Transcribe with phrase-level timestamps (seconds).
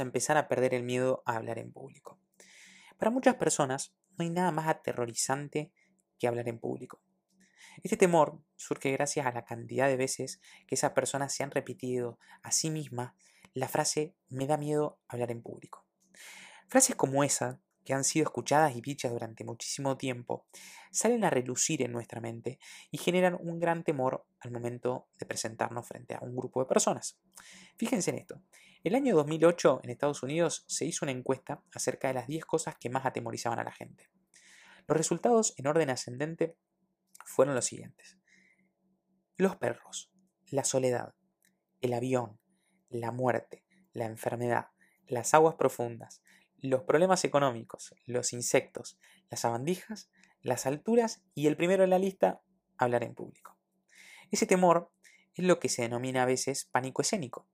[0.00, 2.18] a empezar a perder el miedo a hablar en público.
[2.98, 5.72] Para muchas personas no hay nada más aterrorizante
[6.18, 7.02] que hablar en público.
[7.82, 12.18] Este temor surge gracias a la cantidad de veces que esas personas se han repetido
[12.42, 13.14] a sí mismas
[13.54, 15.86] la frase me da miedo hablar en público.
[16.66, 20.46] Frases como esa, que han sido escuchadas y dichas durante muchísimo tiempo,
[20.90, 22.58] salen a relucir en nuestra mente
[22.90, 27.16] y generan un gran temor al momento de presentarnos frente a un grupo de personas.
[27.76, 28.42] Fíjense en esto.
[28.84, 32.76] El año 2008 en Estados Unidos se hizo una encuesta acerca de las 10 cosas
[32.78, 34.10] que más atemorizaban a la gente.
[34.86, 36.54] Los resultados en orden ascendente
[37.24, 38.18] fueron los siguientes.
[39.38, 40.12] Los perros,
[40.50, 41.14] la soledad,
[41.80, 42.38] el avión,
[42.90, 44.68] la muerte, la enfermedad,
[45.06, 46.22] las aguas profundas,
[46.58, 48.98] los problemas económicos, los insectos,
[49.30, 50.10] las sabandijas,
[50.42, 52.42] las alturas y el primero en la lista,
[52.76, 53.56] hablar en público.
[54.30, 54.92] Ese temor
[55.32, 57.48] es lo que se denomina a veces pánico escénico.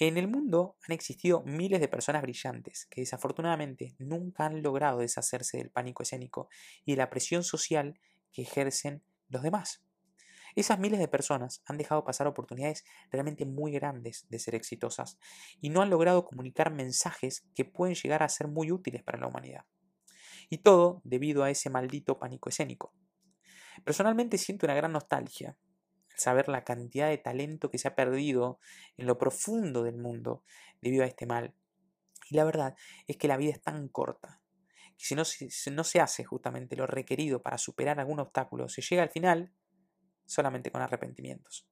[0.00, 5.58] En el mundo han existido miles de personas brillantes que desafortunadamente nunca han logrado deshacerse
[5.58, 6.48] del pánico escénico
[6.84, 7.98] y de la presión social
[8.32, 9.82] que ejercen los demás.
[10.54, 15.18] Esas miles de personas han dejado pasar oportunidades realmente muy grandes de ser exitosas
[15.60, 19.26] y no han logrado comunicar mensajes que pueden llegar a ser muy útiles para la
[19.26, 19.64] humanidad.
[20.48, 22.94] Y todo debido a ese maldito pánico escénico.
[23.84, 25.56] Personalmente siento una gran nostalgia
[26.18, 28.58] saber la cantidad de talento que se ha perdido
[28.96, 30.44] en lo profundo del mundo
[30.82, 31.54] debido a este mal.
[32.30, 34.42] Y la verdad es que la vida es tan corta
[34.98, 39.10] que si no, se hace justamente lo requerido para superar algún obstáculo, se llega al
[39.10, 39.52] final
[40.26, 41.68] solamente con arrepentimientos.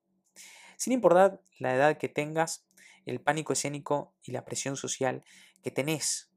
[0.77, 2.69] Sin importar la edad que tengas,
[3.05, 5.25] el pánico escénico y la presión social
[5.63, 6.31] que tenés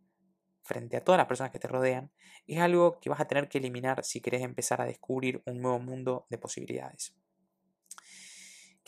[0.64, 2.12] frente a todas las personas que te rodean
[2.48, 5.80] es algo que vas a tener que eliminar si querés empezar a descubrir un nuevo
[5.80, 7.16] mundo de posibilidades.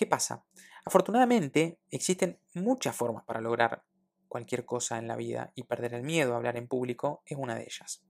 [0.02, 0.44] ¿Qué pasa?
[0.84, 3.84] Afortunadamente existen muchas formas para lograr
[4.28, 7.54] cualquier cosa en la vida y perder el miedo a hablar en público es una
[7.54, 8.04] de ellas.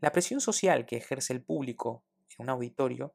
[0.00, 3.14] La presión social que ejerce el público en un auditorio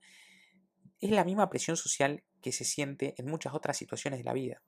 [1.02, 4.62] es la misma presión social que se siente en muchas otras situaciones de la vida.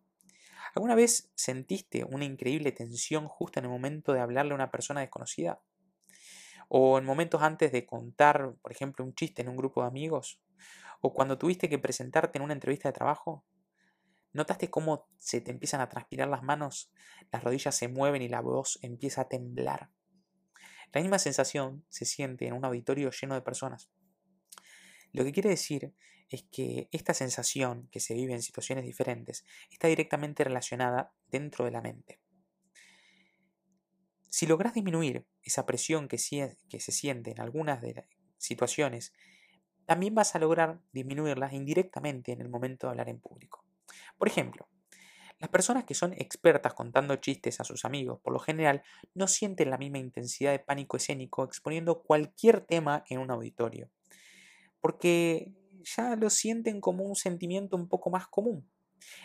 [0.75, 4.99] ¿Alguna vez sentiste una increíble tensión justo en el momento de hablarle a una persona
[4.99, 5.61] desconocida?
[6.67, 10.41] ¿O en momentos antes de contar, por ejemplo, un chiste en un grupo de amigos?
[11.01, 13.43] ¿O cuando tuviste que presentarte en una entrevista de trabajo?
[14.33, 16.91] ¿Notaste cómo se te empiezan a transpirar las manos,
[17.31, 19.89] las rodillas se mueven y la voz empieza a temblar?
[20.93, 23.89] La misma sensación se siente en un auditorio lleno de personas.
[25.11, 25.93] Lo que quiere decir
[26.29, 31.71] es que esta sensación que se vive en situaciones diferentes está directamente relacionada dentro de
[31.71, 32.21] la mente.
[34.29, 36.17] Si logras disminuir esa presión que,
[36.69, 38.05] que se siente en algunas de las
[38.37, 39.11] situaciones
[39.85, 43.63] también vas a lograr disminuirlas indirectamente en el momento de hablar en público.
[44.17, 44.67] Por ejemplo,
[45.41, 48.83] las personas que son expertas contando chistes a sus amigos, por lo general,
[49.15, 53.89] no sienten la misma intensidad de pánico escénico exponiendo cualquier tema en un auditorio,
[54.79, 55.51] porque
[55.83, 58.69] ya lo sienten como un sentimiento un poco más común.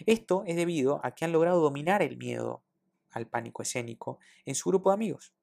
[0.06, 2.64] Esto es debido a que han logrado dominar el miedo
[3.10, 5.34] al pánico escénico en su grupo de amigos.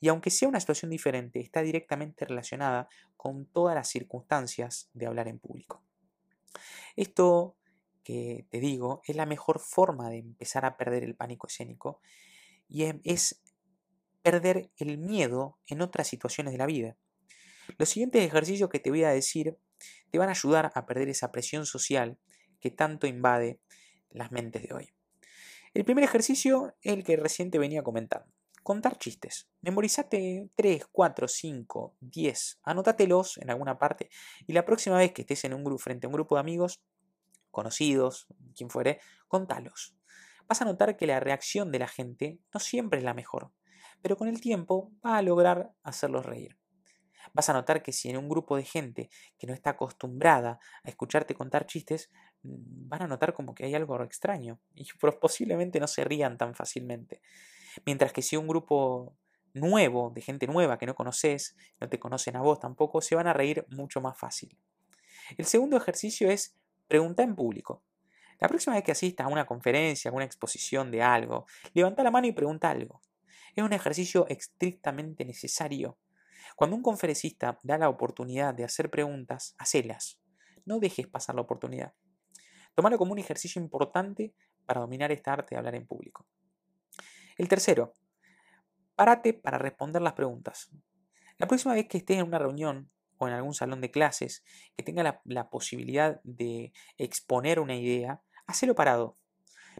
[0.00, 5.28] Y aunque sea una situación diferente, está directamente relacionada con todas las circunstancias de hablar
[5.28, 5.82] en público.
[6.96, 7.56] Esto
[8.02, 12.00] que te digo es la mejor forma de empezar a perder el pánico escénico
[12.68, 13.42] y em, es
[14.22, 16.96] perder el miedo en otras situaciones de la vida.
[17.78, 19.58] Los siguientes ejercicios que te voy a decir
[20.10, 22.18] te van a ayudar a perder esa presión social
[22.60, 23.58] que tanto invade
[24.10, 24.90] las mentes de hoy.
[25.72, 28.32] El primer ejercicio es el que recién te venía comentando
[28.64, 29.46] contar chistes.
[29.60, 34.08] Memorizate 3, 4, 5, 10, anótatelos en alguna parte
[34.46, 36.82] y la próxima vez que estés en un grupo, frente a un grupo de amigos,
[37.50, 38.26] conocidos,
[38.56, 39.94] quien fuere, contalos.
[40.48, 43.52] Vas a notar que la reacción de la gente no siempre es la mejor,
[44.02, 46.58] pero con el tiempo va a lograr hacerlos reír.
[47.34, 50.88] Vas a notar que si en un grupo de gente que no está acostumbrada a
[50.88, 52.10] escucharte contar chistes,
[52.42, 54.86] mm, van a notar como que hay algo extraño y
[55.20, 57.20] posiblemente no se rían tan fácilmente.
[57.84, 59.16] Mientras que si un grupo
[59.54, 63.26] nuevo, de gente nueva que no conoces, no te conocen a vos tampoco, se van
[63.26, 64.58] a reír mucho más fácil.
[65.36, 66.56] El segundo ejercicio es
[66.88, 67.82] preguntar en público.
[68.40, 72.10] La próxima vez que asistas a una conferencia, a una exposición de algo, levanta la
[72.10, 73.00] mano y pregunta algo.
[73.54, 75.98] Es un ejercicio estrictamente necesario.
[76.56, 80.20] Cuando un conferencista da la oportunidad de hacer preguntas, hacelas.
[80.64, 81.94] No dejes pasar la oportunidad.
[82.74, 84.34] Tómalo como un ejercicio importante
[84.66, 86.26] para dominar esta arte de hablar en público.
[87.36, 87.94] El tercero,
[88.94, 90.70] párate para responder las preguntas.
[91.38, 94.44] La próxima vez que estés en una reunión o en algún salón de clases
[94.76, 99.18] que tenga la, posibilidad de exponer una idea, hacelo parado.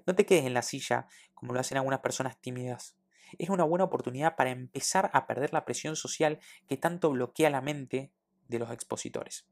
[0.06, 2.96] No te quedes en la silla como lo hacen algunas personas tímidas.
[3.38, 7.60] Es una buena oportunidad para empezar a perder la presión social que tanto bloquea la
[7.60, 8.12] mente
[8.48, 9.46] de los expositores.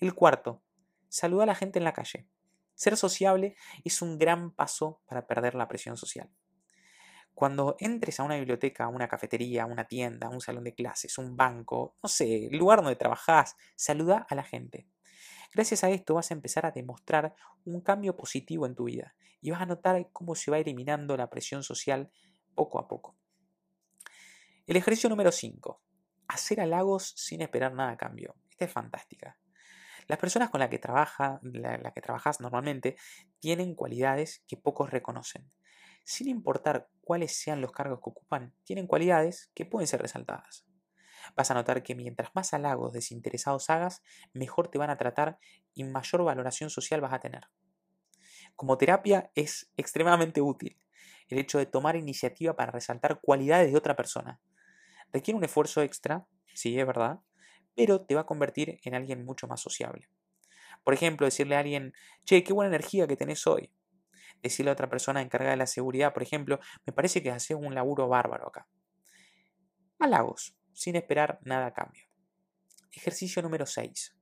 [0.00, 0.62] El cuarto,
[1.08, 2.28] saluda a la gente en la calle.
[2.74, 6.30] Ser sociable es un gran paso para perder la presión social.
[7.38, 11.94] Cuando entres a una biblioteca, una cafetería, una tienda, un salón de clases, un banco,
[12.02, 14.88] no sé, el lugar donde trabajás, saluda a la gente.
[15.54, 19.52] Gracias a esto vas a empezar a demostrar un cambio positivo en tu vida y
[19.52, 22.10] vas a notar cómo se va eliminando la presión social
[22.56, 23.16] poco a poco.
[24.66, 25.80] El ejercicio número 5.
[26.26, 28.34] Hacer halagos sin esperar nada a cambio.
[28.50, 29.38] Esta es fantástica.
[30.08, 32.96] Las personas con las que, trabaja, la, que trabajas normalmente
[33.38, 35.48] tienen cualidades que pocos reconocen.
[36.08, 40.64] Sin importar cuáles sean los cargos que ocupan, tienen cualidades que pueden ser resaltadas.
[41.36, 44.02] Vas a notar que mientras más halagos desinteresados hagas,
[44.32, 45.38] mejor te van a tratar
[45.74, 47.50] y mayor valoración social vas a tener.
[48.56, 50.80] Como terapia es extremadamente útil
[51.28, 54.40] el hecho de tomar iniciativa para resaltar cualidades de otra persona.
[55.12, 57.20] Requiere un esfuerzo extra, sí, es verdad,
[57.74, 60.08] pero te va a convertir en alguien mucho más sociable.
[60.84, 61.92] Por ejemplo, decirle a alguien,
[62.24, 63.70] che, qué buena energía que tenés hoy.
[64.42, 67.74] Decirle a otra persona encargada de la seguridad, por ejemplo, me parece que haces un
[67.74, 68.68] laburo bárbaro acá.
[69.98, 72.04] Halagos, sin esperar nada a cambio.
[72.92, 74.16] Ejercicio número 6.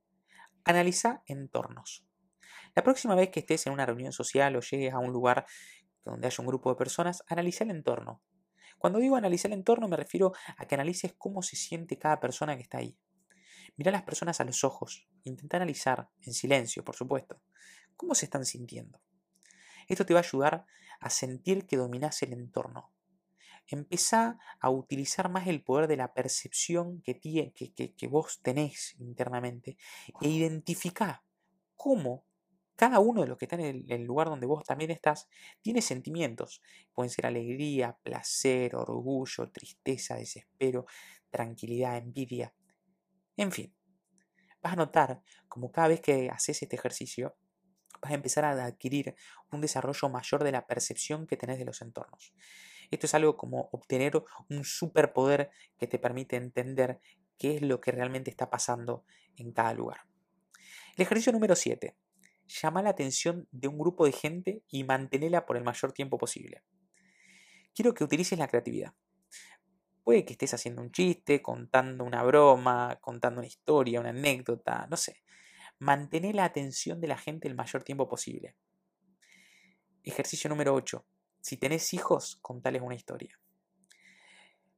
[0.64, 2.06] Analiza entornos.
[2.74, 5.46] La próxima vez que estés en una reunión social o llegues a un lugar
[6.04, 8.22] donde haya un grupo de personas, analiza el entorno.
[8.78, 12.56] Cuando digo analizar el entorno me refiero a que analices cómo se siente cada persona
[12.56, 12.96] que está ahí.
[13.76, 15.08] Mira a las personas a los ojos.
[15.24, 17.40] Intenta analizar, en silencio, por supuesto,
[17.96, 19.00] cómo se están sintiendo.
[19.87, 20.67] Esto te va a ayudar
[21.00, 22.93] a sentir que dominas el entorno.
[23.69, 29.77] Empezá a utilizar más el poder de la percepción que, que, vos tenés internamente
[30.21, 31.23] e identificar
[31.75, 32.25] cómo
[32.77, 35.29] cada uno de los que está en el, lugar donde vos también estás
[35.62, 36.62] tiene sentimientos.
[36.93, 40.87] Pueden ser alegría, placer, orgullo, tristeza, desespero,
[41.31, 42.55] tranquilidad, envidia.
[43.37, 43.75] En fin,
[44.62, 47.37] vas a notar como cada vez que haces este ejercicio,
[48.00, 49.14] vas a empezar a adquirir
[49.50, 52.32] un desarrollo mayor de la percepción que tenés de los entornos.
[52.90, 57.00] Esto es algo como obtener un superpoder que te permite entender
[57.38, 59.04] qué es lo que realmente está pasando
[59.37, 60.00] en cada lugar.
[60.96, 61.96] El ejercicio número 7.
[62.46, 66.62] Llama la atención de un grupo de gente y manténela por el mayor tiempo posible.
[67.75, 68.94] Quiero que utilices la creatividad.
[70.04, 74.96] Puede que estés haciendo un chiste, contando una broma, contando una historia, una anécdota, no
[74.96, 75.22] sé.
[75.78, 78.56] Mantén la atención de la gente el mayor tiempo posible.
[80.05, 81.05] Ejercicio número 8.
[81.43, 83.38] Si tenés hijos, contales una historia.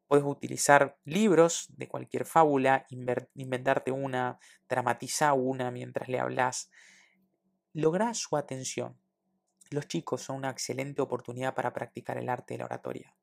[0.08, 2.84] Puedes utilizar libros de cualquier fábula,
[3.34, 6.70] inventarte una, dramatizar una mientras le hablas.
[7.74, 8.98] Logra su atención.
[9.70, 13.14] Los chicos son una excelente oportunidad para practicar el arte de la oratoria.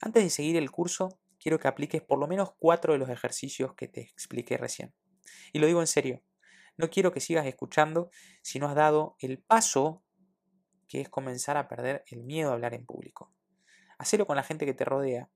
[0.00, 3.74] Antes de seguir el curso, quiero que apliques por lo menos cuatro de los ejercicios
[3.74, 4.92] que te expliqué recién.
[5.52, 6.22] Y lo digo en serio,
[6.78, 8.10] no quiero que sigas escuchando
[8.40, 10.02] si no has dado el paso
[10.86, 13.30] que es comenzar a perder el miedo a hablar en público.
[13.98, 15.28] Hacelo con la gente que te rodea.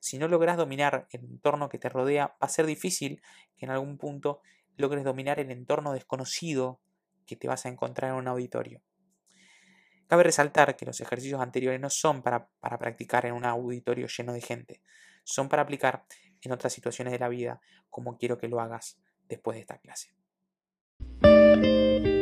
[0.00, 3.22] Si no logras dominar el entorno que te rodea, va a ser difícil
[3.56, 4.42] que en algún punto
[4.76, 6.80] logres dominar el entorno desconocido
[7.24, 8.82] que te vas a encontrar en un auditorio.
[10.08, 14.34] Cabe resaltar que los ejercicios anteriores no son para, para, practicar en un auditorio lleno
[14.34, 14.82] de gente,
[15.22, 16.04] son para aplicar
[16.42, 20.14] en otras situaciones de la vida, como quiero que lo hagas después de esta clase.
[21.56, 22.13] Música